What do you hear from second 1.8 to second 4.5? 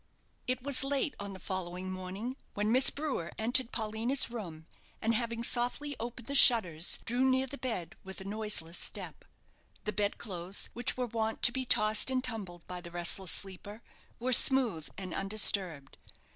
morning when Miss Brewer entered Paulina's